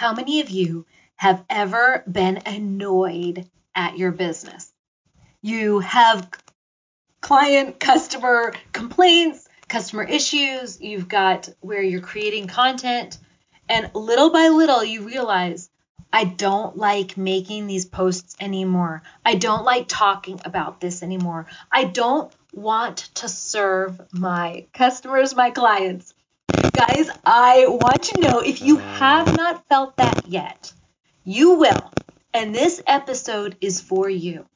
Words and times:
How 0.00 0.14
many 0.14 0.40
of 0.40 0.48
you 0.48 0.86
have 1.16 1.44
ever 1.50 2.02
been 2.10 2.40
annoyed 2.46 3.50
at 3.74 3.98
your 3.98 4.12
business? 4.12 4.72
You 5.42 5.80
have 5.80 6.26
client, 7.20 7.78
customer 7.78 8.54
complaints, 8.72 9.46
customer 9.68 10.04
issues, 10.04 10.80
you've 10.80 11.06
got 11.06 11.50
where 11.60 11.82
you're 11.82 12.00
creating 12.00 12.46
content, 12.46 13.18
and 13.68 13.90
little 13.94 14.30
by 14.30 14.48
little 14.48 14.82
you 14.82 15.02
realize 15.02 15.68
I 16.10 16.24
don't 16.24 16.78
like 16.78 17.18
making 17.18 17.66
these 17.66 17.84
posts 17.84 18.36
anymore. 18.40 19.02
I 19.22 19.34
don't 19.34 19.64
like 19.64 19.84
talking 19.86 20.40
about 20.46 20.80
this 20.80 21.02
anymore. 21.02 21.44
I 21.70 21.84
don't 21.84 22.32
want 22.54 23.10
to 23.16 23.28
serve 23.28 24.00
my 24.14 24.66
customers, 24.72 25.36
my 25.36 25.50
clients. 25.50 26.14
Guys, 26.80 27.10
I 27.26 27.66
want 27.68 28.04
to 28.04 28.20
know 28.22 28.38
if 28.38 28.62
you 28.62 28.78
have 28.78 29.36
not 29.36 29.68
felt 29.68 29.98
that 29.98 30.26
yet, 30.26 30.72
you 31.24 31.56
will. 31.58 31.92
And 32.32 32.54
this 32.54 32.80
episode 32.86 33.54
is 33.60 33.82
for 33.82 34.08
you. 34.08 34.46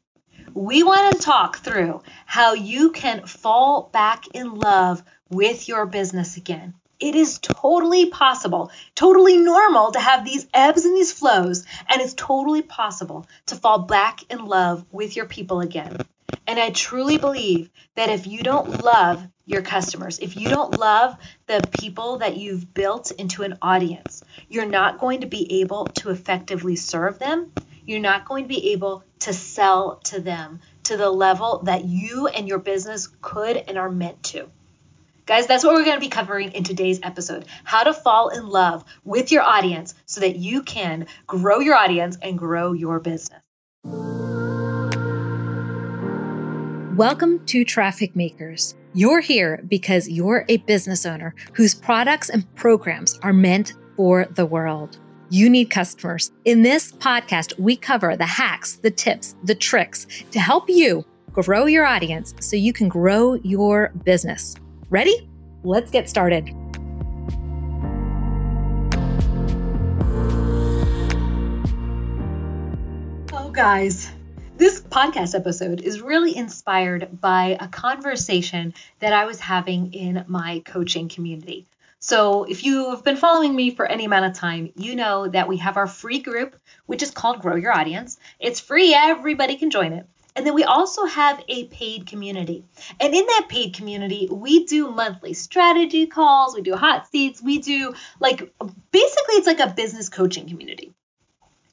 We 0.54 0.82
want 0.84 1.14
to 1.14 1.22
talk 1.22 1.58
through 1.58 2.00
how 2.24 2.54
you 2.54 2.92
can 2.92 3.26
fall 3.26 3.90
back 3.92 4.26
in 4.28 4.54
love 4.54 5.02
with 5.28 5.68
your 5.68 5.84
business 5.84 6.38
again. 6.38 6.72
It 6.98 7.14
is 7.14 7.38
totally 7.40 8.06
possible, 8.08 8.70
totally 8.94 9.36
normal 9.36 9.92
to 9.92 10.00
have 10.00 10.24
these 10.24 10.46
ebbs 10.54 10.86
and 10.86 10.96
these 10.96 11.12
flows, 11.12 11.66
and 11.90 12.00
it's 12.00 12.14
totally 12.14 12.62
possible 12.62 13.26
to 13.48 13.56
fall 13.56 13.80
back 13.80 14.20
in 14.32 14.46
love 14.46 14.86
with 14.90 15.14
your 15.14 15.26
people 15.26 15.60
again. 15.60 15.98
And 16.46 16.58
I 16.58 16.70
truly 16.70 17.18
believe 17.18 17.70
that 17.94 18.10
if 18.10 18.26
you 18.26 18.42
don't 18.42 18.68
love 18.68 19.26
your 19.46 19.62
customers, 19.62 20.18
if 20.18 20.36
you 20.36 20.48
don't 20.48 20.74
love 20.74 21.16
the 21.46 21.66
people 21.70 22.18
that 22.18 22.36
you've 22.36 22.72
built 22.72 23.10
into 23.12 23.42
an 23.42 23.58
audience, 23.62 24.22
you're 24.48 24.66
not 24.66 24.98
going 24.98 25.20
to 25.20 25.26
be 25.26 25.60
able 25.60 25.88
to 25.88 26.10
effectively 26.10 26.76
serve 26.76 27.18
them. 27.18 27.52
You're 27.86 28.00
not 28.00 28.26
going 28.26 28.44
to 28.44 28.48
be 28.48 28.72
able 28.72 29.04
to 29.20 29.32
sell 29.32 29.96
to 30.04 30.20
them 30.20 30.60
to 30.84 30.96
the 30.96 31.10
level 31.10 31.60
that 31.64 31.84
you 31.84 32.26
and 32.28 32.48
your 32.48 32.58
business 32.58 33.08
could 33.20 33.56
and 33.56 33.78
are 33.78 33.90
meant 33.90 34.22
to. 34.24 34.48
Guys, 35.26 35.46
that's 35.46 35.64
what 35.64 35.74
we're 35.74 35.84
going 35.84 35.96
to 35.96 36.00
be 36.00 36.10
covering 36.10 36.52
in 36.52 36.64
today's 36.64 37.00
episode 37.02 37.46
how 37.64 37.84
to 37.84 37.94
fall 37.94 38.28
in 38.28 38.46
love 38.46 38.84
with 39.04 39.32
your 39.32 39.42
audience 39.42 39.94
so 40.04 40.20
that 40.20 40.36
you 40.36 40.62
can 40.62 41.06
grow 41.26 41.60
your 41.60 41.74
audience 41.74 42.18
and 42.20 42.38
grow 42.38 42.72
your 42.72 43.00
business. 43.00 43.42
Welcome 46.96 47.44
to 47.46 47.64
Traffic 47.64 48.14
Makers. 48.14 48.76
You're 48.92 49.20
here 49.20 49.64
because 49.66 50.08
you're 50.08 50.44
a 50.48 50.58
business 50.58 51.04
owner 51.04 51.34
whose 51.52 51.74
products 51.74 52.30
and 52.30 52.46
programs 52.54 53.18
are 53.24 53.32
meant 53.32 53.72
for 53.96 54.26
the 54.36 54.46
world. 54.46 55.00
You 55.28 55.50
need 55.50 55.70
customers. 55.70 56.30
In 56.44 56.62
this 56.62 56.92
podcast, 56.92 57.58
we 57.58 57.74
cover 57.74 58.16
the 58.16 58.26
hacks, 58.26 58.76
the 58.76 58.92
tips, 58.92 59.34
the 59.42 59.56
tricks 59.56 60.06
to 60.30 60.38
help 60.38 60.68
you 60.68 61.04
grow 61.32 61.66
your 61.66 61.84
audience 61.84 62.32
so 62.38 62.54
you 62.54 62.72
can 62.72 62.88
grow 62.88 63.34
your 63.42 63.88
business. 64.04 64.54
Ready? 64.88 65.28
Let's 65.64 65.90
get 65.90 66.08
started. 66.08 66.48
Oh, 73.32 73.50
guys. 73.52 74.13
This 74.56 74.80
podcast 74.80 75.34
episode 75.34 75.80
is 75.80 76.00
really 76.00 76.36
inspired 76.36 77.20
by 77.20 77.56
a 77.58 77.66
conversation 77.66 78.72
that 79.00 79.12
I 79.12 79.24
was 79.24 79.40
having 79.40 79.92
in 79.92 80.24
my 80.28 80.62
coaching 80.64 81.08
community. 81.08 81.66
So, 81.98 82.44
if 82.44 82.62
you 82.62 82.90
have 82.90 83.02
been 83.02 83.16
following 83.16 83.56
me 83.56 83.74
for 83.74 83.84
any 83.84 84.04
amount 84.04 84.26
of 84.26 84.34
time, 84.34 84.72
you 84.76 84.94
know 84.94 85.26
that 85.26 85.48
we 85.48 85.56
have 85.56 85.76
our 85.76 85.88
free 85.88 86.20
group, 86.20 86.54
which 86.86 87.02
is 87.02 87.10
called 87.10 87.40
Grow 87.40 87.56
Your 87.56 87.72
Audience. 87.72 88.16
It's 88.38 88.60
free, 88.60 88.94
everybody 88.94 89.56
can 89.56 89.70
join 89.70 89.92
it. 89.92 90.06
And 90.36 90.46
then 90.46 90.54
we 90.54 90.62
also 90.62 91.04
have 91.04 91.42
a 91.48 91.64
paid 91.64 92.06
community. 92.06 92.64
And 93.00 93.12
in 93.12 93.26
that 93.26 93.46
paid 93.48 93.74
community, 93.74 94.28
we 94.30 94.66
do 94.66 94.88
monthly 94.88 95.34
strategy 95.34 96.06
calls, 96.06 96.54
we 96.54 96.62
do 96.62 96.76
hot 96.76 97.08
seats, 97.08 97.42
we 97.42 97.58
do 97.58 97.92
like 98.20 98.38
basically 98.92 99.34
it's 99.34 99.48
like 99.48 99.58
a 99.58 99.74
business 99.74 100.08
coaching 100.08 100.48
community. 100.48 100.94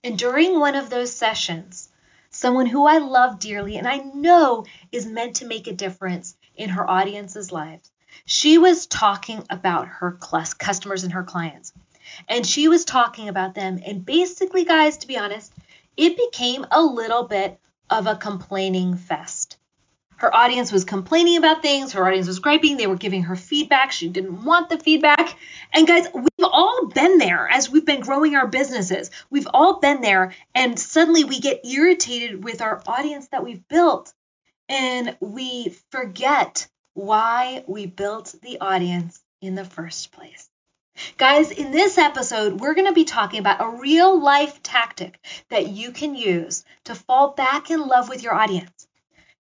And 0.04 0.18
during 0.18 0.60
one 0.60 0.76
of 0.76 0.90
those 0.90 1.12
sessions, 1.12 1.90
someone 2.32 2.66
who 2.66 2.88
I 2.88 2.98
love 2.98 3.40
dearly 3.40 3.78
and 3.78 3.88
I 3.88 3.98
know 3.98 4.66
is 4.92 5.06
meant 5.06 5.38
to 5.38 5.46
make 5.46 5.68
a 5.68 5.74
difference 5.74 6.36
in 6.56 6.70
her 6.70 6.90
audience's 6.90 7.52
lives, 7.52 7.92
she 8.26 8.58
was 8.58 8.88
talking 8.88 9.44
about 9.50 9.88
her 9.88 10.18
customers 10.58 11.04
and 11.04 11.14
her 11.14 11.24
clients. 11.24 11.74
And 12.28 12.46
she 12.46 12.68
was 12.68 12.84
talking 12.84 13.30
about 13.30 13.56
them. 13.56 13.80
And 13.86 14.06
basically, 14.06 14.66
guys, 14.66 14.98
to 14.98 15.08
be 15.08 15.18
honest, 15.18 15.54
it 15.96 16.18
became 16.18 16.66
a 16.72 16.82
little 16.82 17.24
bit 17.24 17.60
of 17.90 18.08
a 18.08 18.16
complaining 18.16 18.96
fest. 18.96 19.58
Her 20.22 20.36
audience 20.36 20.72
was 20.72 20.86
complaining 20.86 21.38
about 21.38 21.64
things, 21.64 21.94
her 21.94 22.06
audience 22.06 22.28
was 22.28 22.38
griping, 22.38 22.78
they 22.78 22.86
were 22.86 22.96
giving 22.96 23.24
her 23.24 23.36
feedback, 23.36 23.92
she 23.92 24.08
didn't 24.08 24.46
want 24.46 24.70
the 24.70 24.78
feedback. 24.78 25.36
And 25.74 25.88
guys, 25.88 26.06
we've 26.14 26.30
all 26.44 26.86
been 26.94 27.18
there 27.18 27.50
as 27.50 27.72
we've 27.72 27.88
been 27.88 28.02
growing 28.02 28.36
our 28.36 28.46
businesses. 28.46 29.10
We've 29.32 29.48
all 29.52 29.80
been 29.80 30.02
there, 30.02 30.36
and 30.54 30.78
suddenly 30.78 31.24
we 31.24 31.40
get 31.40 31.66
irritated 31.66 32.44
with 32.44 32.62
our 32.62 32.84
audience 32.86 33.30
that 33.30 33.44
we've 33.44 33.68
built, 33.68 34.14
and 34.70 35.18
we 35.22 35.76
forget 35.90 36.68
why 36.94 37.64
we 37.66 37.88
built 37.88 38.36
the 38.44 38.60
audience 38.60 39.20
in 39.42 39.56
the 39.56 39.66
first 39.66 40.12
place. 40.12 40.48
Guys, 41.18 41.50
in 41.50 41.72
this 41.72 41.98
episode, 41.98 42.60
we're 42.60 42.76
going 42.76 42.86
to 42.86 42.94
be 42.94 43.06
talking 43.06 43.40
about 43.40 43.60
a 43.60 43.80
real 43.82 44.22
life 44.22 44.62
tactic 44.62 45.20
that 45.50 45.70
you 45.70 45.92
can 45.92 46.14
use 46.14 46.64
to 46.84 46.94
fall 46.94 47.32
back 47.32 47.72
in 47.72 47.88
love 47.88 48.08
with 48.08 48.22
your 48.22 48.36
audience. 48.36 48.88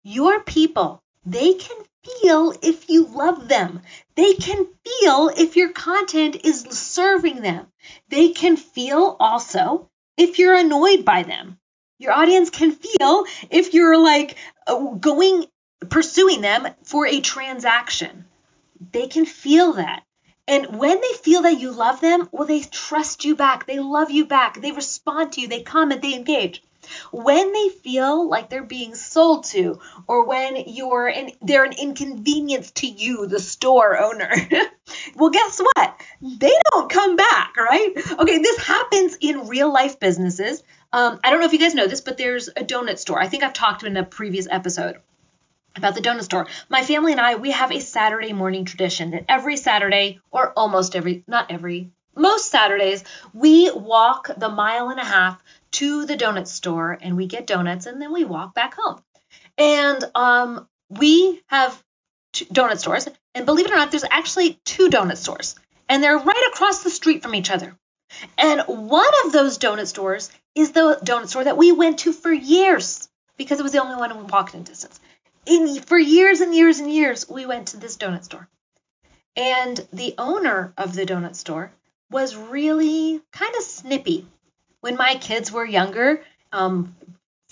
Your 0.03 0.39
people, 0.41 1.03
they 1.25 1.53
can 1.53 1.77
feel 2.03 2.53
if 2.61 2.89
you 2.89 3.05
love 3.05 3.47
them. 3.47 3.81
They 4.15 4.33
can 4.33 4.65
feel 4.65 5.29
if 5.35 5.55
your 5.55 5.71
content 5.71 6.37
is 6.43 6.61
serving 6.61 7.41
them. 7.41 7.67
They 8.07 8.29
can 8.29 8.55
feel 8.57 9.17
also 9.19 9.89
if 10.17 10.39
you're 10.39 10.55
annoyed 10.55 11.03
by 11.03 11.23
them. 11.23 11.59
Your 11.97 12.13
audience 12.13 12.49
can 12.49 12.71
feel 12.71 13.25
if 13.49 13.73
you're 13.73 14.01
like 14.01 14.37
uh, 14.67 14.93
going, 14.95 15.45
pursuing 15.89 16.41
them 16.41 16.67
for 16.83 17.05
a 17.05 17.19
transaction. 17.19 18.25
They 18.91 19.07
can 19.07 19.25
feel 19.25 19.73
that. 19.73 20.03
And 20.47 20.79
when 20.79 20.99
they 21.01 21.13
feel 21.21 21.41
that 21.43 21.59
you 21.59 21.71
love 21.71 21.99
them, 22.01 22.27
well, 22.31 22.47
they 22.47 22.61
trust 22.61 23.25
you 23.25 23.35
back. 23.35 23.67
They 23.67 23.79
love 23.79 24.09
you 24.09 24.25
back. 24.25 24.59
They 24.59 24.71
respond 24.71 25.33
to 25.33 25.41
you. 25.41 25.47
They 25.47 25.61
comment. 25.61 26.01
They 26.01 26.15
engage. 26.15 26.63
When 27.11 27.53
they 27.53 27.69
feel 27.69 28.29
like 28.29 28.49
they're 28.49 28.63
being 28.63 28.95
sold 28.95 29.45
to, 29.45 29.79
or 30.07 30.25
when 30.25 30.55
you're 30.67 31.07
an, 31.07 31.31
they're 31.41 31.65
an 31.65 31.73
inconvenience 31.73 32.71
to 32.71 32.87
you, 32.87 33.27
the 33.27 33.39
store 33.39 33.99
owner, 33.99 34.31
well, 35.15 35.29
guess 35.29 35.59
what? 35.59 36.01
They 36.21 36.53
don't 36.71 36.89
come 36.89 37.15
back, 37.15 37.55
right? 37.57 37.93
Okay, 38.19 38.39
this 38.39 38.59
happens 38.59 39.17
in 39.21 39.47
real 39.47 39.71
life 39.71 39.99
businesses. 39.99 40.63
Um, 40.91 41.19
I 41.23 41.29
don't 41.29 41.39
know 41.39 41.45
if 41.45 41.53
you 41.53 41.59
guys 41.59 41.75
know 41.75 41.87
this, 41.87 42.01
but 42.01 42.17
there's 42.17 42.47
a 42.47 42.63
donut 42.63 42.97
store. 42.97 43.19
I 43.19 43.27
think 43.27 43.43
I've 43.43 43.53
talked 43.53 43.83
in 43.83 43.95
a 43.97 44.03
previous 44.03 44.47
episode 44.49 44.97
about 45.75 45.95
the 45.95 46.01
donut 46.01 46.23
store. 46.23 46.47
My 46.69 46.83
family 46.83 47.11
and 47.11 47.21
I, 47.21 47.35
we 47.35 47.51
have 47.51 47.71
a 47.71 47.79
Saturday 47.79 48.33
morning 48.33 48.65
tradition 48.65 49.11
that 49.11 49.25
every 49.29 49.57
Saturday, 49.57 50.19
or 50.31 50.51
almost 50.53 50.95
every, 50.95 51.23
not 51.27 51.51
every, 51.51 51.91
most 52.19 52.49
Saturdays, 52.51 53.03
we 53.33 53.71
walk 53.71 54.29
the 54.37 54.49
mile 54.49 54.89
and 54.89 54.99
a 54.99 55.05
half 55.05 55.41
to 55.71 56.05
the 56.05 56.17
donut 56.17 56.47
store 56.47 56.97
and 57.01 57.17
we 57.17 57.25
get 57.25 57.47
donuts 57.47 57.85
and 57.85 58.01
then 58.01 58.13
we 58.13 58.23
walk 58.23 58.53
back 58.53 58.75
home. 58.75 59.01
And 59.57 60.03
um, 60.15 60.67
we 60.89 61.41
have 61.47 61.81
donut 62.33 62.77
stores. 62.77 63.07
And 63.33 63.45
believe 63.45 63.65
it 63.65 63.71
or 63.71 63.75
not, 63.75 63.91
there's 63.91 64.05
actually 64.09 64.59
two 64.65 64.89
donut 64.89 65.17
stores. 65.17 65.55
And 65.87 66.03
they're 66.03 66.17
right 66.17 66.51
across 66.53 66.83
the 66.83 66.89
street 66.89 67.23
from 67.23 67.35
each 67.35 67.49
other. 67.49 67.75
And 68.37 68.61
one 68.67 69.11
of 69.25 69.31
those 69.31 69.57
donut 69.57 69.87
stores 69.87 70.31
is 70.55 70.71
the 70.71 70.99
donut 71.03 71.29
store 71.29 71.43
that 71.43 71.57
we 71.57 71.71
went 71.71 71.99
to 71.99 72.13
for 72.13 72.31
years 72.31 73.07
because 73.37 73.59
it 73.59 73.63
was 73.63 73.71
the 73.71 73.81
only 73.81 73.95
one 73.95 74.11
in 74.11 74.27
walking 74.27 74.63
distance 74.63 74.99
in 75.49 75.81
for 75.81 75.97
years 75.97 76.41
and 76.41 76.55
years 76.55 76.79
and 76.79 76.91
years, 76.91 77.27
we 77.29 77.45
went 77.45 77.69
to 77.69 77.77
this 77.77 77.97
donut 77.97 78.23
store. 78.23 78.47
And 79.35 79.77
the 79.91 80.15
owner 80.17 80.73
of 80.77 80.93
the 80.93 81.05
donut 81.05 81.35
store 81.35 81.71
was 82.09 82.35
really 82.35 83.21
kind 83.31 83.55
of 83.55 83.63
snippy. 83.63 84.25
When 84.81 84.95
my 84.95 85.15
kids 85.15 85.51
were 85.51 85.65
younger, 85.65 86.23
um, 86.51 86.95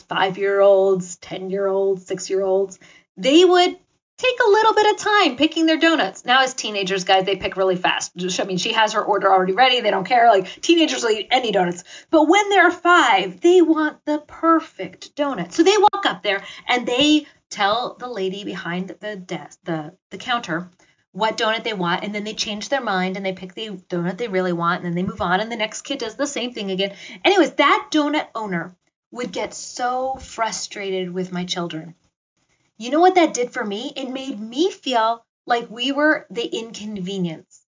five 0.07 0.37
year 0.37 0.61
olds, 0.61 1.17
10 1.17 1.49
year 1.49 1.67
olds, 1.67 2.05
six 2.05 2.29
year 2.29 2.41
olds, 2.41 2.79
they 3.17 3.43
would 3.43 3.77
take 4.17 4.39
a 4.45 4.49
little 4.49 4.73
bit 4.73 4.91
of 4.93 4.97
time 4.97 5.35
picking 5.35 5.67
their 5.67 5.77
donuts. 5.77 6.25
Now, 6.25 6.41
as 6.41 6.53
teenagers, 6.53 7.03
guys, 7.03 7.25
they 7.25 7.35
pick 7.35 7.55
really 7.55 7.75
fast. 7.75 8.13
I 8.39 8.43
mean, 8.45 8.57
she 8.57 8.73
has 8.73 8.93
her 8.93 9.03
order 9.03 9.31
already 9.31 9.53
ready. 9.53 9.79
They 9.79 9.91
don't 9.91 10.07
care. 10.07 10.29
Like, 10.29 10.61
teenagers 10.61 11.03
will 11.03 11.11
eat 11.11 11.27
any 11.29 11.51
donuts. 11.51 11.83
But 12.09 12.27
when 12.27 12.49
they're 12.49 12.71
five, 12.71 13.41
they 13.41 13.61
want 13.61 14.03
the 14.05 14.19
perfect 14.19 15.15
donut. 15.15 15.51
So 15.51 15.63
they 15.63 15.77
walk 15.77 16.05
up 16.07 16.23
there 16.23 16.43
and 16.67 16.87
they 16.87 17.27
tell 17.49 17.95
the 17.99 18.07
lady 18.07 18.43
behind 18.43 18.89
the 18.99 19.15
desk, 19.15 19.59
the, 19.63 19.93
the 20.09 20.17
counter, 20.17 20.69
what 21.11 21.37
donut 21.37 21.63
they 21.63 21.73
want 21.73 22.03
and 22.03 22.13
then 22.13 22.23
they 22.23 22.33
change 22.33 22.69
their 22.69 22.81
mind 22.81 23.17
and 23.17 23.25
they 23.25 23.33
pick 23.33 23.53
the 23.53 23.69
donut 23.69 24.17
they 24.17 24.27
really 24.27 24.53
want 24.53 24.77
and 24.77 24.85
then 24.85 24.95
they 24.95 25.09
move 25.09 25.21
on 25.21 25.39
and 25.39 25.51
the 25.51 25.55
next 25.55 25.81
kid 25.81 25.99
does 25.99 26.15
the 26.15 26.27
same 26.27 26.53
thing 26.53 26.71
again. 26.71 26.95
Anyways, 27.23 27.53
that 27.53 27.89
donut 27.91 28.27
owner 28.35 28.75
would 29.11 29.31
get 29.31 29.53
so 29.53 30.15
frustrated 30.15 31.11
with 31.11 31.31
my 31.31 31.45
children. 31.45 31.95
You 32.77 32.91
know 32.91 32.99
what 32.99 33.15
that 33.15 33.33
did 33.33 33.51
for 33.51 33.63
me? 33.63 33.91
It 33.95 34.09
made 34.09 34.39
me 34.39 34.69
feel 34.69 35.25
like 35.45 35.69
we 35.69 35.91
were 35.91 36.27
the 36.29 36.45
inconvenience. 36.45 37.61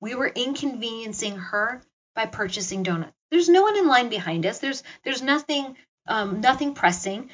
We 0.00 0.14
were 0.14 0.28
inconveniencing 0.28 1.36
her 1.36 1.82
by 2.14 2.26
purchasing 2.26 2.82
donuts. 2.82 3.12
There's 3.30 3.48
no 3.48 3.62
one 3.62 3.76
in 3.76 3.86
line 3.86 4.08
behind 4.08 4.46
us. 4.46 4.58
There's 4.58 4.82
there's 5.04 5.22
nothing 5.22 5.76
um, 6.08 6.40
nothing 6.40 6.74
pressing, 6.74 7.30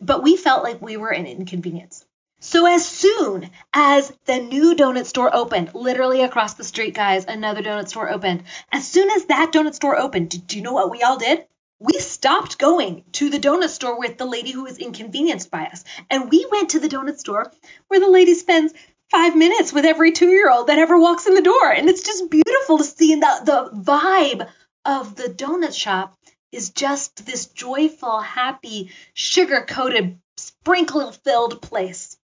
but 0.00 0.22
we 0.22 0.36
felt 0.36 0.64
like 0.64 0.80
we 0.80 0.96
were 0.96 1.10
an 1.10 1.26
inconvenience. 1.26 2.04
So 2.42 2.64
as 2.66 2.88
soon 2.88 3.50
as 3.74 4.10
the 4.24 4.38
new 4.38 4.74
donut 4.74 5.04
store 5.04 5.32
opened, 5.32 5.74
literally 5.74 6.22
across 6.22 6.54
the 6.54 6.64
street, 6.64 6.94
guys, 6.94 7.26
another 7.26 7.62
donut 7.62 7.88
store 7.88 8.10
opened. 8.10 8.44
As 8.72 8.88
soon 8.88 9.10
as 9.10 9.26
that 9.26 9.52
donut 9.52 9.74
store 9.74 9.98
opened, 9.98 10.46
do 10.46 10.56
you 10.56 10.62
know 10.62 10.72
what 10.72 10.90
we 10.90 11.02
all 11.02 11.18
did? 11.18 11.44
We 11.78 11.98
stopped 11.98 12.58
going 12.58 13.04
to 13.12 13.28
the 13.28 13.38
donut 13.38 13.68
store 13.68 13.98
with 13.98 14.16
the 14.16 14.24
lady 14.24 14.52
who 14.52 14.64
was 14.64 14.78
inconvenienced 14.78 15.50
by 15.50 15.64
us. 15.64 15.84
And 16.08 16.30
we 16.30 16.46
went 16.50 16.70
to 16.70 16.80
the 16.80 16.88
donut 16.88 17.18
store 17.18 17.52
where 17.88 18.00
the 18.00 18.10
lady 18.10 18.34
spends 18.34 18.72
five 19.10 19.36
minutes 19.36 19.70
with 19.70 19.84
every 19.84 20.12
two 20.12 20.30
year 20.30 20.50
old 20.50 20.68
that 20.68 20.78
ever 20.78 20.98
walks 20.98 21.26
in 21.26 21.34
the 21.34 21.42
door. 21.42 21.70
And 21.70 21.90
it's 21.90 22.02
just 22.02 22.30
beautiful 22.30 22.78
to 22.78 22.84
see. 22.84 23.16
The, 23.16 23.40
the 23.44 23.82
vibe 23.82 24.48
of 24.86 25.14
the 25.14 25.24
donut 25.24 25.74
shop 25.74 26.16
is 26.52 26.70
just 26.70 27.26
this 27.26 27.46
joyful, 27.46 28.20
happy, 28.20 28.92
sugar 29.12 29.60
coated, 29.68 30.18
sprinkle 30.38 31.12
filled 31.12 31.60
place. 31.60 32.16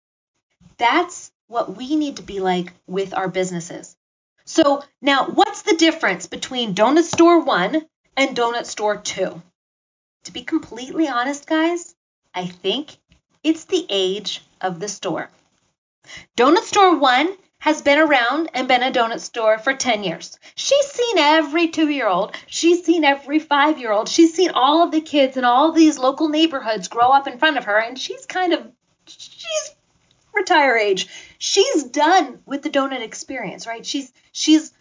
That's 0.78 1.30
what 1.46 1.76
we 1.76 1.96
need 1.96 2.16
to 2.16 2.22
be 2.22 2.40
like 2.40 2.72
with 2.86 3.14
our 3.14 3.28
businesses. 3.28 3.96
So, 4.44 4.82
now 5.00 5.26
what's 5.26 5.62
the 5.62 5.76
difference 5.76 6.26
between 6.26 6.74
Donut 6.74 7.04
Store 7.04 7.40
1 7.40 7.82
and 8.16 8.36
Donut 8.36 8.66
Store 8.66 8.96
2? 8.96 9.42
To 10.24 10.32
be 10.32 10.42
completely 10.42 11.08
honest, 11.08 11.46
guys, 11.46 11.94
I 12.34 12.46
think 12.46 12.96
it's 13.42 13.64
the 13.64 13.86
age 13.88 14.42
of 14.60 14.80
the 14.80 14.88
store. 14.88 15.30
Donut 16.36 16.64
Store 16.64 16.96
1 16.96 17.36
has 17.64 17.80
been 17.80 17.98
around 17.98 18.50
and 18.52 18.68
been 18.68 18.82
a 18.82 18.92
donut 18.92 19.20
store 19.20 19.56
for 19.56 19.72
10 19.72 20.04
years. 20.04 20.38
She's 20.54 20.86
seen 20.86 21.16
every 21.16 21.68
two 21.68 21.88
year 21.88 22.06
old, 22.06 22.36
she's 22.46 22.84
seen 22.84 23.04
every 23.04 23.38
five 23.38 23.78
year 23.78 23.90
old, 23.90 24.06
she's 24.06 24.34
seen 24.34 24.50
all 24.50 24.82
of 24.82 24.90
the 24.90 25.00
kids 25.00 25.38
in 25.38 25.44
all 25.44 25.72
these 25.72 25.98
local 25.98 26.28
neighborhoods 26.28 26.88
grow 26.88 27.08
up 27.08 27.26
in 27.26 27.38
front 27.38 27.56
of 27.56 27.64
her, 27.64 27.78
and 27.78 27.98
she's 27.98 28.26
kind 28.26 28.52
of, 28.52 28.70
she's 29.06 29.74
retire 30.34 30.76
age. 30.76 31.08
She's 31.38 31.84
done 31.84 32.40
with 32.46 32.62
the 32.62 32.70
donut 32.70 33.02
experience, 33.02 33.66
right? 33.66 33.84
She's, 33.84 34.12
she's 34.32 34.72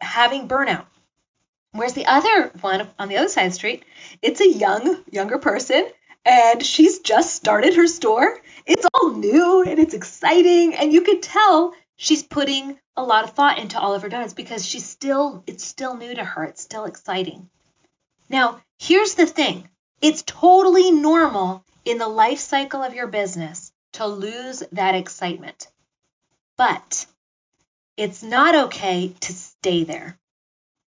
having 0.00 0.48
burnout. 0.48 0.86
Whereas 1.72 1.94
the 1.94 2.06
other 2.06 2.52
one 2.60 2.88
on 2.98 3.08
the 3.08 3.16
other 3.16 3.28
side 3.28 3.46
of 3.46 3.52
the 3.52 3.56
street, 3.56 3.84
it's 4.22 4.40
a 4.40 4.48
young, 4.48 5.02
younger 5.10 5.38
person, 5.38 5.88
and 6.24 6.64
she's 6.64 7.00
just 7.00 7.34
started 7.34 7.74
her 7.74 7.88
store. 7.88 8.38
It's 8.64 8.86
all 8.94 9.10
new 9.10 9.64
and 9.64 9.80
it's 9.80 9.94
exciting, 9.94 10.74
and 10.74 10.92
you 10.92 11.02
could 11.02 11.22
tell 11.22 11.74
she's 11.96 12.22
putting 12.22 12.78
a 12.96 13.02
lot 13.02 13.24
of 13.24 13.30
thought 13.30 13.58
into 13.58 13.78
all 13.78 13.92
of 13.92 14.02
her 14.02 14.08
donuts 14.08 14.34
because 14.34 14.64
she's 14.64 14.88
still 14.88 15.42
it's 15.48 15.64
still 15.64 15.96
new 15.96 16.14
to 16.14 16.24
her. 16.24 16.44
It's 16.44 16.62
still 16.62 16.84
exciting. 16.84 17.50
Now, 18.28 18.60
here's 18.78 19.14
the 19.14 19.26
thing. 19.26 19.68
It's 20.00 20.22
totally 20.22 20.92
normal 20.92 21.64
in 21.84 21.98
the 21.98 22.08
life 22.08 22.38
cycle 22.38 22.82
of 22.82 22.94
your 22.94 23.08
business 23.08 23.72
to 23.94 24.06
lose 24.06 24.62
that 24.72 24.94
excitement. 24.94 25.68
But 26.56 27.06
it's 27.96 28.22
not 28.22 28.66
okay 28.66 29.14
to 29.20 29.32
stay 29.32 29.84
there. 29.84 30.18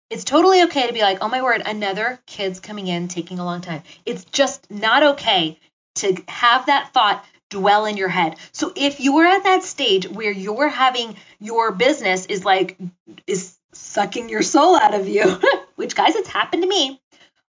It's 0.09 0.23
totally 0.23 0.63
okay 0.63 0.87
to 0.87 0.93
be 0.93 1.01
like, 1.01 1.19
oh 1.21 1.29
my 1.29 1.41
word, 1.41 1.61
another 1.65 2.19
kid's 2.25 2.59
coming 2.59 2.87
in 2.87 3.07
taking 3.07 3.39
a 3.39 3.45
long 3.45 3.61
time. 3.61 3.83
It's 4.05 4.25
just 4.25 4.69
not 4.69 5.03
okay 5.13 5.59
to 5.95 6.21
have 6.27 6.65
that 6.67 6.93
thought 6.93 7.25
dwell 7.49 7.85
in 7.85 7.97
your 7.97 8.09
head. 8.09 8.35
So 8.51 8.71
if 8.75 8.99
you 8.99 9.17
are 9.17 9.25
at 9.25 9.43
that 9.43 9.63
stage 9.63 10.07
where 10.07 10.31
you're 10.31 10.69
having 10.69 11.15
your 11.39 11.71
business 11.71 12.25
is 12.25 12.45
like 12.45 12.77
is 13.27 13.57
sucking 13.73 14.29
your 14.29 14.41
soul 14.41 14.75
out 14.75 14.93
of 14.93 15.07
you, 15.07 15.39
which 15.75 15.95
guys 15.95 16.15
it's 16.15 16.29
happened 16.29 16.63
to 16.63 16.69
me. 16.69 17.00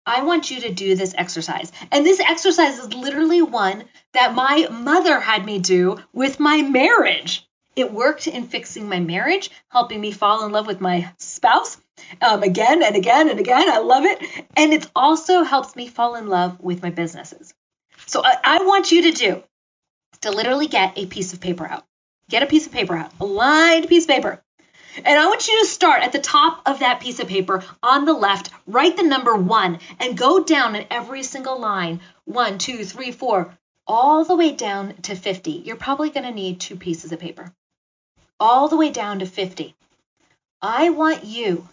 I 0.08 0.22
want 0.22 0.50
you 0.50 0.62
to 0.62 0.72
do 0.72 0.94
this 0.94 1.14
exercise. 1.16 1.70
And 1.92 2.04
this 2.04 2.18
exercise 2.18 2.78
is 2.78 2.94
literally 2.94 3.42
one 3.42 3.84
that 4.14 4.34
my 4.34 4.66
mother 4.70 5.20
had 5.20 5.44
me 5.44 5.58
do 5.58 5.98
with 6.14 6.40
my 6.40 6.62
marriage. 6.62 7.46
It 7.76 7.92
worked 7.92 8.26
in 8.26 8.48
fixing 8.48 8.88
my 8.88 9.00
marriage, 9.00 9.50
helping 9.68 10.00
me 10.00 10.10
fall 10.10 10.46
in 10.46 10.50
love 10.50 10.66
with 10.66 10.80
my 10.80 11.12
spouse 11.18 11.76
um, 12.22 12.42
again 12.42 12.82
and 12.82 12.96
again 12.96 13.28
and 13.28 13.38
again. 13.38 13.70
I 13.70 13.78
love 13.78 14.04
it. 14.04 14.46
And 14.56 14.72
it 14.72 14.90
also 14.96 15.42
helps 15.42 15.76
me 15.76 15.88
fall 15.88 16.14
in 16.14 16.26
love 16.26 16.58
with 16.58 16.82
my 16.82 16.90
businesses. 16.90 17.52
So 18.06 18.24
I, 18.24 18.36
I 18.42 18.64
want 18.64 18.90
you 18.90 19.02
to 19.02 19.10
do 19.12 19.42
to 20.22 20.30
literally 20.30 20.68
get 20.68 20.96
a 20.96 21.04
piece 21.04 21.34
of 21.34 21.40
paper 21.40 21.66
out. 21.66 21.84
Get 22.30 22.42
a 22.42 22.46
piece 22.46 22.66
of 22.66 22.72
paper 22.72 22.96
out, 22.96 23.12
a 23.20 23.26
lined 23.26 23.88
piece 23.88 24.04
of 24.04 24.08
paper. 24.08 24.42
And 24.96 25.18
I 25.18 25.26
want 25.26 25.46
you 25.46 25.60
to 25.60 25.66
start 25.66 26.02
at 26.02 26.12
the 26.12 26.18
top 26.18 26.62
of 26.66 26.80
that 26.80 27.00
piece 27.00 27.20
of 27.20 27.28
paper 27.28 27.64
on 27.82 28.04
the 28.04 28.12
left, 28.12 28.50
write 28.66 28.96
the 28.96 29.02
number 29.02 29.34
one, 29.34 29.78
and 30.00 30.16
go 30.18 30.42
down 30.42 30.74
in 30.74 30.86
every 30.90 31.22
single 31.22 31.58
line 31.58 32.00
one, 32.24 32.58
two, 32.58 32.84
three, 32.84 33.12
four, 33.12 33.56
all 33.86 34.24
the 34.24 34.36
way 34.36 34.52
down 34.52 34.94
to 35.02 35.14
50. 35.14 35.50
You're 35.50 35.76
probably 35.76 36.10
going 36.10 36.24
to 36.24 36.32
need 36.32 36.60
two 36.60 36.76
pieces 36.76 37.12
of 37.12 37.20
paper. 37.20 37.52
All 38.40 38.68
the 38.68 38.76
way 38.76 38.90
down 38.90 39.20
to 39.20 39.26
50. 39.26 39.74
I 40.60 40.90
want 40.90 41.24
you 41.24 41.68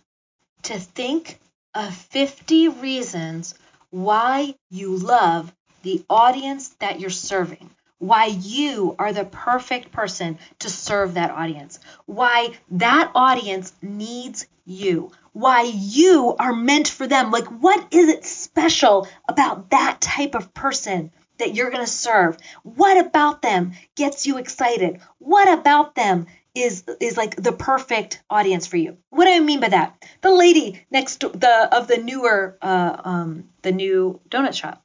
to 0.63 0.79
think 0.79 1.39
of 1.73 1.93
50 1.93 2.69
reasons 2.69 3.55
why 3.91 4.55
you 4.69 4.95
love 4.95 5.53
the 5.83 6.03
audience 6.09 6.69
that 6.79 6.99
you're 6.99 7.09
serving 7.09 7.69
why 8.05 8.25
you 8.25 8.95
are 8.99 9.13
the 9.13 9.25
perfect 9.25 9.91
person 9.91 10.37
to 10.59 10.69
serve 10.69 11.15
that 11.15 11.31
audience, 11.31 11.79
why 12.05 12.51
that 12.71 13.11
audience 13.15 13.73
needs 13.81 14.45
you, 14.65 15.11
why 15.33 15.63
you 15.63 16.35
are 16.37 16.53
meant 16.53 16.87
for 16.87 17.07
them. 17.07 17.31
Like, 17.31 17.47
what 17.47 17.87
is 17.91 18.09
it 18.09 18.25
special 18.25 19.07
about 19.27 19.71
that 19.71 20.01
type 20.01 20.35
of 20.35 20.53
person? 20.53 21.11
That 21.37 21.53
you're 21.53 21.69
to 21.69 21.85
serve. 21.85 22.37
What 22.63 23.05
about 23.05 23.41
them 23.41 23.73
gets 23.95 24.25
you 24.25 24.37
excited? 24.37 25.01
What 25.17 25.59
about 25.59 25.93
them 25.93 26.27
is 26.55 26.85
is 27.01 27.17
like 27.17 27.35
the 27.35 27.51
perfect 27.51 28.23
audience 28.29 28.67
for 28.67 28.77
you. 28.77 28.97
What 29.09 29.25
do 29.25 29.31
I 29.31 29.41
mean 29.41 29.59
by 29.59 29.67
that? 29.67 30.01
The 30.21 30.31
lady 30.31 30.81
next 30.89 31.17
to 31.17 31.29
the 31.29 31.69
of 31.75 31.89
the 31.89 31.97
newer 31.97 32.57
uh, 32.61 33.01
um, 33.03 33.49
the 33.63 33.73
new 33.73 34.21
donut 34.29 34.53
shop 34.53 34.84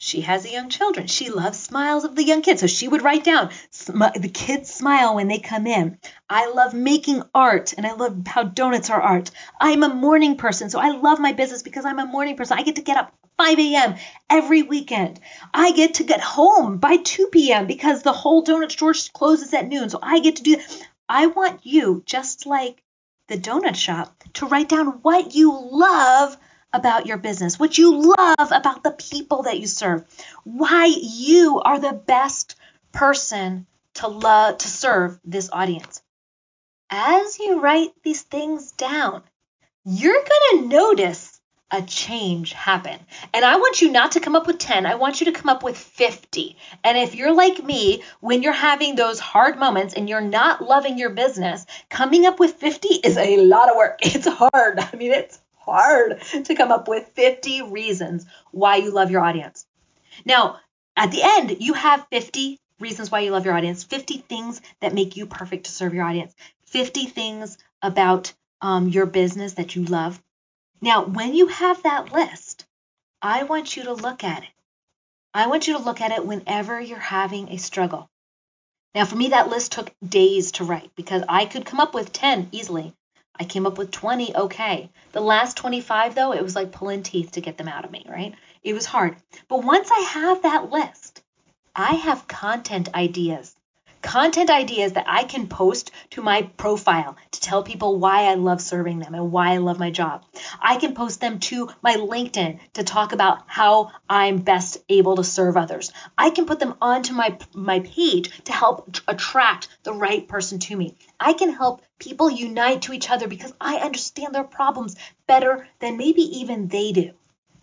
she 0.00 0.20
has 0.20 0.50
young 0.50 0.68
children. 0.68 1.08
She 1.08 1.28
loves 1.28 1.58
smiles 1.58 2.04
of 2.04 2.14
the 2.14 2.22
young 2.22 2.40
kids. 2.40 2.60
So 2.60 2.68
she 2.68 2.86
would 2.86 3.02
write 3.02 3.24
down 3.24 3.50
the 3.88 4.30
kids 4.32 4.72
smile 4.72 5.16
when 5.16 5.26
they 5.26 5.40
come 5.40 5.66
in. 5.66 5.98
I 6.30 6.50
love 6.50 6.72
making 6.72 7.24
art 7.34 7.74
and 7.76 7.84
I 7.84 7.94
love 7.94 8.24
how 8.26 8.44
donuts 8.44 8.90
are 8.90 9.02
art. 9.02 9.32
I'm 9.60 9.82
a 9.82 9.92
morning 9.92 10.36
person. 10.36 10.70
So 10.70 10.78
I 10.78 10.90
love 10.90 11.18
my 11.18 11.32
business 11.32 11.64
because 11.64 11.84
I'm 11.84 11.98
a 11.98 12.06
morning 12.06 12.36
person. 12.36 12.56
I 12.56 12.62
get 12.62 12.76
to 12.76 12.82
get 12.82 12.96
up 12.96 13.12
5 13.38 13.58
a.m. 13.58 13.96
every 14.30 14.62
weekend. 14.62 15.18
I 15.52 15.72
get 15.72 15.94
to 15.94 16.04
get 16.04 16.20
home 16.20 16.78
by 16.78 16.98
2 16.98 17.26
p.m. 17.26 17.66
because 17.66 18.02
the 18.02 18.12
whole 18.12 18.44
donut 18.44 18.70
store 18.70 18.94
closes 19.12 19.52
at 19.52 19.68
noon. 19.68 19.90
So 19.90 19.98
I 20.00 20.20
get 20.20 20.36
to 20.36 20.42
do 20.44 20.56
that. 20.56 20.88
I 21.08 21.26
want 21.26 21.66
you, 21.66 22.04
just 22.06 22.46
like 22.46 22.82
the 23.26 23.36
donut 23.36 23.74
shop, 23.74 24.22
to 24.34 24.46
write 24.46 24.68
down 24.68 25.00
what 25.02 25.34
you 25.34 25.58
love 25.72 26.36
about 26.78 27.06
your 27.06 27.18
business, 27.18 27.58
what 27.58 27.76
you 27.76 28.14
love 28.16 28.52
about 28.52 28.82
the 28.82 28.92
people 28.92 29.42
that 29.42 29.58
you 29.58 29.66
serve, 29.66 30.04
why 30.44 30.86
you 30.86 31.60
are 31.64 31.78
the 31.78 31.92
best 31.92 32.56
person 32.92 33.66
to 33.94 34.08
love 34.08 34.58
to 34.58 34.68
serve 34.68 35.18
this 35.24 35.50
audience. 35.52 36.02
As 36.90 37.38
you 37.38 37.60
write 37.60 37.90
these 38.02 38.22
things 38.22 38.72
down, 38.72 39.22
you're 39.84 40.12
going 40.14 40.62
to 40.62 40.68
notice 40.68 41.38
a 41.70 41.82
change 41.82 42.52
happen. 42.52 42.98
And 43.34 43.44
I 43.44 43.56
want 43.56 43.82
you 43.82 43.90
not 43.90 44.12
to 44.12 44.20
come 44.20 44.34
up 44.34 44.46
with 44.46 44.58
10, 44.58 44.86
I 44.86 44.94
want 44.94 45.20
you 45.20 45.26
to 45.26 45.32
come 45.32 45.50
up 45.50 45.62
with 45.62 45.76
50. 45.76 46.56
And 46.82 46.96
if 46.96 47.14
you're 47.14 47.34
like 47.34 47.62
me, 47.62 48.02
when 48.20 48.42
you're 48.42 48.52
having 48.52 48.94
those 48.94 49.20
hard 49.20 49.58
moments 49.58 49.94
and 49.94 50.08
you're 50.08 50.20
not 50.20 50.62
loving 50.62 50.98
your 50.98 51.10
business, 51.10 51.66
coming 51.90 52.24
up 52.24 52.40
with 52.40 52.54
50 52.54 52.88
is 52.88 53.18
a 53.18 53.36
lot 53.44 53.68
of 53.68 53.76
work. 53.76 53.98
It's 54.18 54.26
hard. 54.26 54.78
I 54.80 54.96
mean, 54.96 55.12
it's 55.12 55.38
hard 55.70 56.20
to 56.44 56.54
come 56.54 56.72
up 56.72 56.88
with 56.88 57.08
50 57.08 57.62
reasons 57.62 58.26
why 58.50 58.76
you 58.76 58.90
love 58.90 59.10
your 59.10 59.22
audience. 59.22 59.66
Now, 60.24 60.58
at 60.96 61.10
the 61.10 61.22
end, 61.22 61.56
you 61.60 61.74
have 61.74 62.06
50 62.10 62.58
reasons 62.80 63.10
why 63.10 63.20
you 63.20 63.30
love 63.30 63.44
your 63.44 63.56
audience, 63.56 63.84
50 63.84 64.18
things 64.18 64.60
that 64.80 64.94
make 64.94 65.16
you 65.16 65.26
perfect 65.26 65.66
to 65.66 65.70
serve 65.70 65.94
your 65.94 66.04
audience, 66.04 66.34
50 66.66 67.06
things 67.06 67.58
about 67.82 68.32
um, 68.60 68.88
your 68.88 69.06
business 69.06 69.54
that 69.54 69.76
you 69.76 69.84
love. 69.84 70.20
Now, 70.80 71.04
when 71.04 71.34
you 71.34 71.48
have 71.48 71.82
that 71.82 72.12
list, 72.12 72.66
I 73.20 73.44
want 73.44 73.76
you 73.76 73.84
to 73.84 73.94
look 73.94 74.24
at 74.24 74.42
it. 74.42 74.48
I 75.34 75.46
want 75.48 75.66
you 75.66 75.74
to 75.74 75.82
look 75.82 76.00
at 76.00 76.12
it 76.12 76.24
whenever 76.24 76.80
you're 76.80 76.98
having 76.98 77.48
a 77.48 77.58
struggle. 77.58 78.08
Now, 78.94 79.04
for 79.04 79.16
me, 79.16 79.28
that 79.28 79.48
list 79.48 79.72
took 79.72 79.92
days 80.06 80.52
to 80.52 80.64
write 80.64 80.90
because 80.96 81.22
I 81.28 81.46
could 81.46 81.66
come 81.66 81.80
up 81.80 81.94
with 81.94 82.12
10 82.12 82.48
easily. 82.52 82.94
I 83.40 83.44
came 83.44 83.66
up 83.66 83.78
with 83.78 83.90
20 83.90 84.34
okay. 84.34 84.90
The 85.12 85.20
last 85.20 85.56
25, 85.56 86.14
though, 86.14 86.32
it 86.32 86.42
was 86.42 86.56
like 86.56 86.72
pulling 86.72 87.02
teeth 87.02 87.32
to 87.32 87.40
get 87.40 87.56
them 87.56 87.68
out 87.68 87.84
of 87.84 87.90
me, 87.90 88.04
right? 88.08 88.34
It 88.62 88.74
was 88.74 88.86
hard. 88.86 89.16
But 89.48 89.64
once 89.64 89.90
I 89.90 90.00
have 90.00 90.42
that 90.42 90.70
list, 90.70 91.22
I 91.74 91.94
have 91.94 92.28
content 92.28 92.94
ideas 92.94 93.54
content 94.02 94.50
ideas 94.50 94.92
that 94.92 95.06
I 95.08 95.24
can 95.24 95.48
post 95.48 95.90
to 96.10 96.22
my 96.22 96.42
profile 96.56 97.16
tell 97.48 97.62
people 97.62 97.98
why 97.98 98.24
I 98.24 98.34
love 98.34 98.60
serving 98.60 98.98
them 98.98 99.14
and 99.14 99.32
why 99.32 99.54
I 99.54 99.56
love 99.56 99.78
my 99.78 99.90
job. 99.90 100.22
I 100.60 100.76
can 100.76 100.94
post 100.94 101.22
them 101.22 101.40
to 101.40 101.70
my 101.80 101.94
LinkedIn 101.94 102.58
to 102.74 102.84
talk 102.84 103.12
about 103.12 103.44
how 103.46 103.90
I'm 104.08 104.36
best 104.36 104.76
able 104.90 105.16
to 105.16 105.24
serve 105.24 105.56
others. 105.56 105.90
I 106.18 106.28
can 106.28 106.44
put 106.44 106.60
them 106.60 106.74
onto 106.82 107.14
my 107.14 107.38
my 107.54 107.80
page 107.80 108.44
to 108.44 108.52
help 108.52 108.98
attract 109.08 109.68
the 109.82 109.94
right 109.94 110.28
person 110.28 110.58
to 110.58 110.76
me. 110.76 110.94
I 111.18 111.32
can 111.32 111.54
help 111.54 111.80
people 111.98 112.30
unite 112.30 112.82
to 112.82 112.92
each 112.92 113.08
other 113.08 113.28
because 113.28 113.54
I 113.58 113.76
understand 113.76 114.34
their 114.34 114.44
problems 114.44 114.96
better 115.26 115.66
than 115.78 115.96
maybe 115.96 116.40
even 116.40 116.68
they 116.68 116.92
do. 116.92 117.12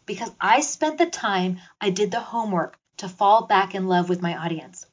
Because 0.07 0.31
I 0.41 0.61
spent 0.61 0.97
the 0.97 1.05
time, 1.05 1.59
I 1.79 1.91
did 1.91 2.09
the 2.09 2.19
homework 2.19 2.75
to 2.97 3.07
fall 3.07 3.45
back 3.45 3.75
in 3.75 3.87
love 3.87 4.09
with 4.09 4.21
my 4.21 4.35
audience. 4.35 4.87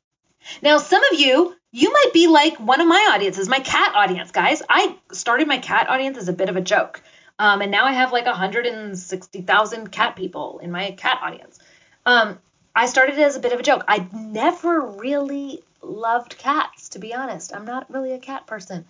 Now, 0.60 0.76
some 0.78 1.02
of 1.12 1.18
you, 1.18 1.56
you 1.72 1.90
might 1.90 2.10
be 2.12 2.28
like 2.28 2.58
one 2.58 2.80
of 2.80 2.86
my 2.86 3.12
audiences, 3.14 3.48
my 3.48 3.60
cat 3.60 3.94
audience, 3.94 4.30
guys. 4.30 4.62
I 4.68 4.94
started 5.10 5.48
my 5.48 5.58
cat 5.58 5.88
audience 5.88 6.18
as 6.18 6.28
a 6.28 6.32
bit 6.32 6.50
of 6.50 6.56
a 6.56 6.60
joke. 6.60 7.02
Um, 7.38 7.62
and 7.62 7.70
now 7.70 7.86
I 7.86 7.92
have 7.92 8.12
like 8.12 8.26
160,000 8.26 9.90
cat 9.90 10.14
people 10.14 10.58
in 10.58 10.70
my 10.70 10.92
cat 10.92 11.18
audience. 11.22 11.58
Um, 12.04 12.38
I 12.76 12.86
started 12.86 13.18
it 13.18 13.22
as 13.22 13.36
a 13.36 13.40
bit 13.40 13.52
of 13.52 13.60
a 13.60 13.62
joke. 13.62 13.84
I 13.88 14.06
never 14.12 14.80
really 14.80 15.62
loved 15.80 16.36
cats, 16.38 16.90
to 16.90 16.98
be 16.98 17.14
honest. 17.14 17.54
I'm 17.54 17.64
not 17.64 17.90
really 17.90 18.12
a 18.12 18.18
cat 18.18 18.46
person. 18.46 18.84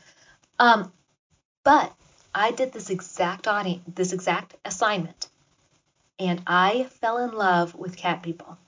Um, 0.58 0.92
but 1.64 1.92
I 2.34 2.50
did 2.50 2.72
this 2.72 2.90
exact 2.90 3.46
audience, 3.46 3.82
this 3.94 4.12
exact 4.12 4.56
assignment, 4.64 5.28
and 6.18 6.42
I 6.46 6.84
fell 7.00 7.18
in 7.18 7.32
love 7.32 7.74
with 7.74 7.96
cat 7.96 8.22
people. 8.22 8.58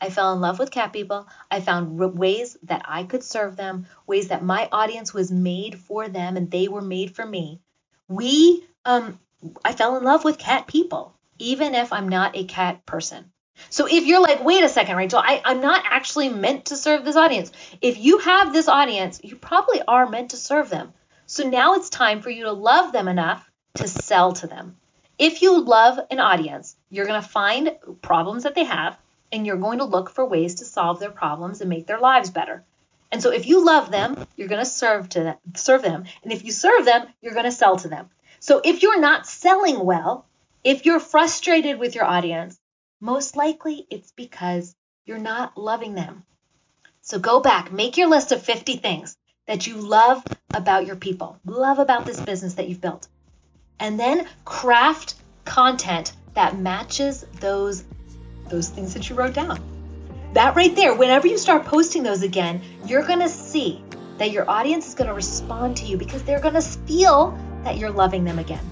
I 0.00 0.10
fell 0.10 0.32
in 0.34 0.40
love 0.40 0.58
with 0.58 0.70
cat 0.70 0.92
people. 0.92 1.26
I 1.50 1.60
found 1.60 1.98
ways 1.98 2.56
that 2.64 2.82
I 2.86 3.04
could 3.04 3.22
serve 3.22 3.56
them, 3.56 3.86
ways 4.06 4.28
that 4.28 4.44
my 4.44 4.68
audience 4.70 5.14
was 5.14 5.30
made 5.30 5.78
for 5.78 6.08
them 6.08 6.36
and 6.36 6.50
they 6.50 6.68
were 6.68 6.82
made 6.82 7.14
for 7.14 7.24
me. 7.24 7.60
We, 8.08 8.64
um, 8.84 9.18
I 9.64 9.72
fell 9.72 9.96
in 9.96 10.04
love 10.04 10.24
with 10.24 10.38
cat 10.38 10.66
people, 10.66 11.14
even 11.38 11.74
if 11.74 11.92
I'm 11.92 12.08
not 12.08 12.36
a 12.36 12.44
cat 12.44 12.84
person. 12.84 13.32
So 13.70 13.86
if 13.86 14.04
you're 14.06 14.20
like, 14.20 14.44
wait 14.44 14.64
a 14.64 14.68
second, 14.68 14.96
Rachel, 14.96 15.18
I, 15.18 15.40
I'm 15.44 15.60
not 15.62 15.82
actually 15.88 16.28
meant 16.28 16.66
to 16.66 16.76
serve 16.76 17.04
this 17.04 17.16
audience. 17.16 17.50
If 17.80 17.98
you 17.98 18.18
have 18.18 18.52
this 18.52 18.68
audience, 18.68 19.20
you 19.24 19.36
probably 19.36 19.80
are 19.88 20.08
meant 20.08 20.30
to 20.30 20.36
serve 20.36 20.68
them. 20.68 20.92
So 21.24 21.48
now 21.48 21.74
it's 21.74 21.88
time 21.88 22.20
for 22.20 22.30
you 22.30 22.44
to 22.44 22.52
love 22.52 22.92
them 22.92 23.08
enough 23.08 23.50
to 23.74 23.88
sell 23.88 24.32
to 24.34 24.46
them. 24.46 24.76
If 25.18 25.40
you 25.40 25.62
love 25.62 25.98
an 26.10 26.20
audience, 26.20 26.76
you're 26.90 27.06
going 27.06 27.20
to 27.20 27.26
find 27.26 27.76
problems 28.02 28.42
that 28.42 28.54
they 28.54 28.64
have 28.64 28.98
and 29.32 29.46
you're 29.46 29.56
going 29.56 29.78
to 29.78 29.84
look 29.84 30.10
for 30.10 30.24
ways 30.24 30.56
to 30.56 30.64
solve 30.64 31.00
their 31.00 31.10
problems 31.10 31.60
and 31.60 31.70
make 31.70 31.86
their 31.86 31.98
lives 31.98 32.30
better. 32.30 32.64
And 33.10 33.22
so 33.22 33.30
if 33.30 33.46
you 33.46 33.64
love 33.64 33.90
them, 33.90 34.26
you're 34.36 34.48
going 34.48 34.64
to 34.64 34.70
serve 34.70 35.08
to 35.10 35.20
them, 35.20 35.36
serve 35.54 35.82
them, 35.82 36.04
and 36.22 36.32
if 36.32 36.44
you 36.44 36.52
serve 36.52 36.84
them, 36.84 37.06
you're 37.20 37.34
going 37.34 37.44
to 37.44 37.52
sell 37.52 37.76
to 37.76 37.88
them. 37.88 38.10
So 38.40 38.60
if 38.64 38.82
you're 38.82 39.00
not 39.00 39.26
selling 39.26 39.84
well, 39.84 40.26
if 40.64 40.84
you're 40.84 41.00
frustrated 41.00 41.78
with 41.78 41.94
your 41.94 42.04
audience, 42.04 42.58
most 43.00 43.36
likely 43.36 43.86
it's 43.90 44.12
because 44.12 44.74
you're 45.04 45.18
not 45.18 45.56
loving 45.56 45.94
them. 45.94 46.24
So 47.02 47.18
go 47.18 47.40
back, 47.40 47.72
make 47.72 47.96
your 47.96 48.08
list 48.08 48.32
of 48.32 48.42
50 48.42 48.76
things 48.78 49.16
that 49.46 49.66
you 49.66 49.76
love 49.76 50.24
about 50.52 50.86
your 50.86 50.96
people, 50.96 51.38
love 51.44 51.78
about 51.78 52.04
this 52.04 52.20
business 52.20 52.54
that 52.54 52.68
you've 52.68 52.80
built. 52.80 53.06
And 53.78 53.98
then 54.00 54.26
craft 54.44 55.14
content 55.44 56.12
that 56.34 56.58
matches 56.58 57.24
those 57.40 57.84
those 58.48 58.68
things 58.68 58.94
that 58.94 59.08
you 59.08 59.16
wrote 59.16 59.34
down. 59.34 59.60
That 60.34 60.56
right 60.56 60.74
there, 60.74 60.94
whenever 60.94 61.26
you 61.26 61.38
start 61.38 61.64
posting 61.64 62.02
those 62.02 62.22
again, 62.22 62.60
you're 62.86 63.06
going 63.06 63.20
to 63.20 63.28
see 63.28 63.82
that 64.18 64.30
your 64.30 64.48
audience 64.48 64.88
is 64.88 64.94
going 64.94 65.08
to 65.08 65.14
respond 65.14 65.78
to 65.78 65.86
you 65.86 65.96
because 65.96 66.22
they're 66.22 66.40
going 66.40 66.54
to 66.54 66.62
feel 66.62 67.38
that 67.64 67.78
you're 67.78 67.90
loving 67.90 68.24
them 68.24 68.38
again. 68.38 68.64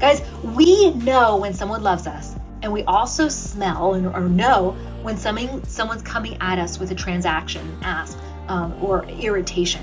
Guys, 0.00 0.22
we 0.42 0.90
know 0.92 1.36
when 1.36 1.52
someone 1.52 1.82
loves 1.82 2.06
us, 2.06 2.34
and 2.62 2.72
we 2.72 2.82
also 2.84 3.28
smell 3.28 3.94
or 3.94 4.28
know 4.28 4.72
when 5.02 5.16
something, 5.16 5.64
someone's 5.64 6.02
coming 6.02 6.36
at 6.40 6.58
us 6.58 6.78
with 6.78 6.90
a 6.90 6.94
transaction 6.94 7.78
ask 7.82 8.18
um, 8.48 8.82
or 8.82 9.04
irritation. 9.04 9.82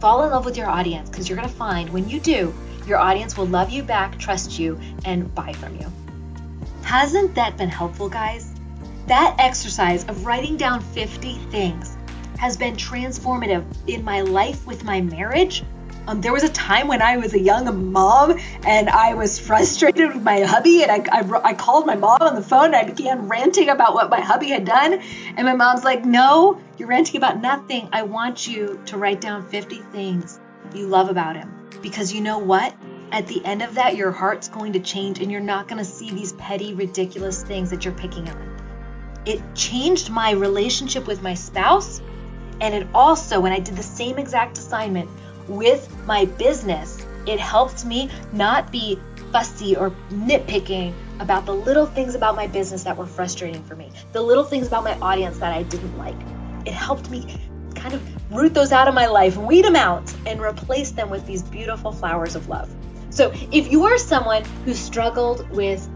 Fall 0.00 0.24
in 0.24 0.30
love 0.30 0.44
with 0.44 0.56
your 0.56 0.68
audience 0.68 1.08
because 1.08 1.28
you're 1.28 1.36
going 1.36 1.48
to 1.48 1.54
find 1.54 1.90
when 1.90 2.08
you 2.08 2.20
do, 2.20 2.54
your 2.86 2.98
audience 2.98 3.36
will 3.36 3.46
love 3.46 3.70
you 3.70 3.82
back, 3.82 4.18
trust 4.18 4.58
you, 4.58 4.78
and 5.04 5.34
buy 5.34 5.52
from 5.52 5.76
you. 5.76 5.92
Hasn't 6.86 7.34
that 7.34 7.56
been 7.56 7.68
helpful, 7.68 8.08
guys? 8.08 8.54
That 9.08 9.34
exercise 9.40 10.04
of 10.04 10.24
writing 10.24 10.56
down 10.56 10.80
50 10.80 11.34
things 11.50 11.96
has 12.38 12.56
been 12.56 12.76
transformative 12.76 13.64
in 13.88 14.04
my 14.04 14.20
life 14.20 14.64
with 14.68 14.84
my 14.84 15.00
marriage. 15.00 15.64
Um, 16.06 16.20
there 16.20 16.32
was 16.32 16.44
a 16.44 16.48
time 16.48 16.86
when 16.86 17.02
I 17.02 17.16
was 17.16 17.34
a 17.34 17.40
young 17.40 17.90
mom 17.90 18.38
and 18.64 18.88
I 18.88 19.14
was 19.14 19.36
frustrated 19.36 20.14
with 20.14 20.22
my 20.22 20.42
hubby, 20.42 20.84
and 20.84 20.92
I, 20.92 21.04
I, 21.10 21.40
I 21.42 21.54
called 21.54 21.86
my 21.86 21.96
mom 21.96 22.18
on 22.20 22.36
the 22.36 22.42
phone 22.42 22.66
and 22.66 22.76
I 22.76 22.84
began 22.84 23.26
ranting 23.26 23.68
about 23.68 23.92
what 23.94 24.08
my 24.08 24.20
hubby 24.20 24.50
had 24.50 24.64
done. 24.64 25.00
And 25.36 25.44
my 25.44 25.54
mom's 25.54 25.82
like, 25.82 26.04
No, 26.04 26.60
you're 26.78 26.88
ranting 26.88 27.16
about 27.16 27.40
nothing. 27.40 27.88
I 27.92 28.02
want 28.04 28.46
you 28.46 28.80
to 28.86 28.96
write 28.96 29.20
down 29.20 29.48
50 29.48 29.74
things 29.90 30.38
you 30.72 30.86
love 30.86 31.10
about 31.10 31.34
him. 31.34 31.52
Because 31.82 32.12
you 32.14 32.20
know 32.20 32.38
what? 32.38 32.72
At 33.12 33.26
the 33.26 33.44
end 33.44 33.62
of 33.62 33.74
that, 33.74 33.96
your 33.96 34.10
heart's 34.10 34.48
going 34.48 34.72
to 34.74 34.80
change 34.80 35.20
and 35.20 35.30
you're 35.30 35.40
not 35.40 35.68
going 35.68 35.78
to 35.78 35.84
see 35.84 36.10
these 36.10 36.32
petty, 36.34 36.74
ridiculous 36.74 37.42
things 37.42 37.70
that 37.70 37.84
you're 37.84 37.94
picking 37.94 38.28
on. 38.28 38.56
It 39.24 39.42
changed 39.54 40.10
my 40.10 40.32
relationship 40.32 41.06
with 41.06 41.22
my 41.22 41.34
spouse. 41.34 42.00
And 42.60 42.74
it 42.74 42.86
also, 42.94 43.40
when 43.40 43.52
I 43.52 43.58
did 43.58 43.76
the 43.76 43.82
same 43.82 44.18
exact 44.18 44.58
assignment 44.58 45.10
with 45.48 45.94
my 46.06 46.24
business, 46.24 47.04
it 47.26 47.38
helped 47.38 47.84
me 47.84 48.08
not 48.32 48.72
be 48.72 48.98
fussy 49.32 49.76
or 49.76 49.90
nitpicking 50.10 50.94
about 51.20 51.44
the 51.44 51.54
little 51.54 51.86
things 51.86 52.14
about 52.14 52.36
my 52.36 52.46
business 52.46 52.84
that 52.84 52.96
were 52.96 53.06
frustrating 53.06 53.62
for 53.64 53.74
me, 53.76 53.90
the 54.12 54.22
little 54.22 54.44
things 54.44 54.66
about 54.68 54.84
my 54.84 54.96
audience 55.00 55.38
that 55.38 55.52
I 55.52 55.62
didn't 55.64 55.96
like. 55.98 56.16
It 56.64 56.72
helped 56.72 57.10
me 57.10 57.36
kind 57.74 57.94
of 57.94 58.32
root 58.32 58.54
those 58.54 58.72
out 58.72 58.88
of 58.88 58.94
my 58.94 59.06
life, 59.06 59.36
weed 59.36 59.64
them 59.64 59.76
out, 59.76 60.12
and 60.26 60.40
replace 60.40 60.92
them 60.92 61.10
with 61.10 61.26
these 61.26 61.42
beautiful 61.42 61.92
flowers 61.92 62.34
of 62.34 62.48
love. 62.48 62.74
So 63.16 63.32
if 63.50 63.72
you 63.72 63.84
are 63.84 63.96
someone 63.96 64.44
who 64.66 64.74
struggled 64.74 65.48
with 65.48 65.88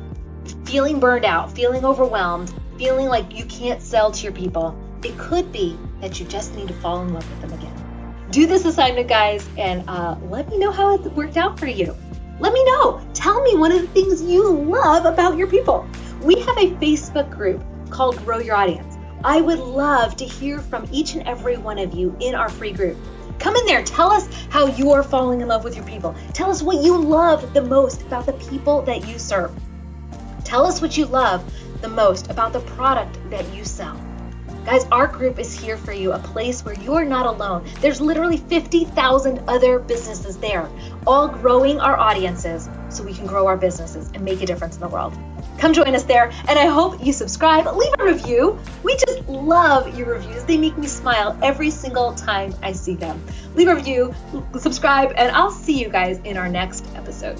feeling 0.65 1.01
burned 1.01 1.27
out, 1.27 1.53
feeling 1.53 1.85
overwhelmed, 1.85 2.51
feeling 2.79 3.09
like 3.09 3.37
you 3.37 3.45
can't 3.45 3.83
sell 3.83 4.11
to 4.11 4.23
your 4.23 4.33
people, 4.33 4.75
it 5.05 5.19
could 5.19 5.53
be 5.53 5.79
that 6.01 6.19
you 6.19 6.25
just 6.25 6.55
need 6.55 6.69
to 6.69 6.73
fall 6.73 7.03
in 7.03 7.13
love 7.13 7.29
with 7.29 7.43
them 7.43 7.53
again. 7.61 8.27
Do 8.31 8.47
this 8.47 8.65
assignment, 8.65 9.07
guys, 9.07 9.47
and 9.59 9.85
uh, 9.87 10.17
let 10.31 10.49
me 10.49 10.57
know 10.57 10.73
how 10.73 10.95
it 10.95 11.13
worked 11.13 11.37
out 11.37 11.61
for 11.61 11.67
you. 11.67 11.95
Let 12.39 12.55
me 12.55 12.65
know. 12.65 13.07
Tell 13.13 13.43
me 13.43 13.55
one 13.55 13.71
of 13.71 13.83
the 13.83 13.89
things 13.89 14.23
you 14.23 14.51
love 14.51 15.05
about 15.05 15.37
your 15.37 15.47
people. 15.47 15.87
We 16.23 16.37
have 16.37 16.57
a 16.57 16.71
Facebook 16.77 17.31
group 17.31 17.63
called 17.91 18.17
Grow 18.25 18.39
Your 18.39 18.57
Audience. 18.57 18.97
I 19.25 19.43
would 19.43 19.59
love 19.59 20.17
to 20.17 20.25
hear 20.25 20.59
from 20.59 20.89
each 20.91 21.17
and 21.17 21.29
every 21.29 21.59
one 21.59 21.79
of 21.79 21.93
you 21.93 22.17
in 22.19 22.35
our 22.35 22.49
free 22.49 22.73
group. 22.73 22.97
Come 23.41 23.57
in 23.57 23.65
there. 23.65 23.83
Tell 23.83 24.13
us 24.13 24.29
how 24.51 24.67
you 24.67 24.93
are 24.93 25.03
falling 25.03 25.41
in 25.41 25.49
love 25.49 25.65
with 25.65 25.75
your 25.75 25.85
people. 25.87 26.15
Tell 26.35 26.51
us 26.51 26.63
what 26.63 26.85
you 26.85 26.97
love 26.97 27.55
the 27.55 27.63
most 27.63 28.03
about 28.03 28.27
the 28.27 28.35
people 28.35 28.83
that 28.83 29.09
you 29.09 29.19
serve. 29.19 29.51
Tell 30.45 30.67
us 30.67 30.83
what 30.83 30.97
you 30.97 31.07
love 31.07 31.43
the 31.81 31.89
most 31.89 32.31
about 32.31 32.53
the 32.53 32.61
product 32.61 33.19
that 33.31 33.51
you 33.55 33.65
sell. 33.65 33.99
Guys, 34.67 34.85
our 34.93 35.07
group 35.07 35.39
is 35.39 35.59
here 35.59 35.79
for 35.79 35.95
you, 35.95 36.13
a 36.13 36.19
place 36.19 36.67
where 36.67 36.75
you're 36.75 37.05
not 37.05 37.25
alone. 37.25 37.65
There's 37.81 37.99
literally 37.99 38.37
50,000 38.37 39.43
other 39.49 39.79
businesses 39.79 40.37
there, 40.37 40.69
all 41.07 41.27
growing 41.27 41.81
our 41.81 41.97
audiences 41.97 42.69
so 42.91 43.03
we 43.03 43.15
can 43.15 43.27
grow 43.27 43.47
our 43.47 43.57
businesses 43.57 44.11
and 44.13 44.23
make 44.23 44.43
a 44.43 44.47
difference 44.47 44.75
in 44.75 44.83
the 44.83 44.89
world. 44.89 45.15
Come 45.61 45.75
join 45.75 45.95
us 45.95 46.05
there, 46.05 46.33
and 46.49 46.59
I 46.59 46.65
hope 46.67 47.05
you 47.05 47.13
subscribe. 47.13 47.67
Leave 47.77 47.93
a 47.99 48.05
review. 48.05 48.59
We 48.83 48.97
just 48.97 49.29
love 49.29 49.95
your 49.97 50.15
reviews. 50.15 50.43
They 50.45 50.57
make 50.57 50.79
me 50.79 50.87
smile 50.87 51.39
every 51.43 51.69
single 51.69 52.15
time 52.15 52.55
I 52.63 52.73
see 52.73 52.95
them. 52.95 53.23
Leave 53.55 53.69
a 53.69 53.75
review, 53.75 54.15
subscribe, 54.59 55.13
and 55.17 55.31
I'll 55.33 55.51
see 55.51 55.79
you 55.79 55.91
guys 55.91 56.19
in 56.25 56.39
our 56.39 56.49
next 56.49 56.87
episode. 56.97 57.39